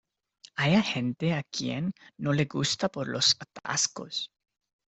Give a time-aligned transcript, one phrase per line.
[0.55, 4.31] hay a gente a quien no le gusta por los atascos